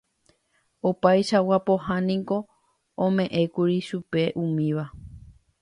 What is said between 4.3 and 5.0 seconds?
umíva